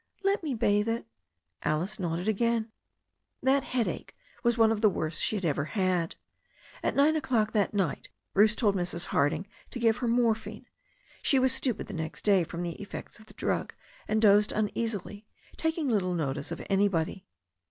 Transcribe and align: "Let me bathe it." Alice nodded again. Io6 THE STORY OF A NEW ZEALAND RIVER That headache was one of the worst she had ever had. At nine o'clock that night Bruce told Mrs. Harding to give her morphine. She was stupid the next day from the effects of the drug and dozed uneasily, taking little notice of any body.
"Let 0.23 0.41
me 0.41 0.55
bathe 0.55 0.89
it." 0.89 1.05
Alice 1.61 1.99
nodded 1.99 2.27
again. 2.27 2.63
Io6 2.63 2.65
THE 2.65 2.69
STORY 2.71 2.81
OF 2.81 2.97
A 2.97 3.05
NEW 3.05 3.45
ZEALAND 3.45 3.53
RIVER 3.53 3.61
That 3.61 3.69
headache 3.69 4.15
was 4.41 4.57
one 4.57 4.71
of 4.71 4.81
the 4.81 4.89
worst 4.89 5.21
she 5.21 5.35
had 5.35 5.45
ever 5.45 5.65
had. 5.65 6.15
At 6.81 6.95
nine 6.95 7.15
o'clock 7.15 7.51
that 7.51 7.73
night 7.75 8.09
Bruce 8.33 8.55
told 8.55 8.75
Mrs. 8.75 9.05
Harding 9.05 9.45
to 9.69 9.77
give 9.77 9.97
her 9.97 10.07
morphine. 10.07 10.65
She 11.21 11.37
was 11.37 11.51
stupid 11.51 11.85
the 11.85 11.93
next 11.93 12.23
day 12.23 12.43
from 12.43 12.63
the 12.63 12.81
effects 12.81 13.19
of 13.19 13.27
the 13.27 13.35
drug 13.35 13.75
and 14.07 14.19
dozed 14.19 14.51
uneasily, 14.51 15.27
taking 15.55 15.87
little 15.87 16.15
notice 16.15 16.49
of 16.49 16.65
any 16.67 16.87
body. 16.87 17.27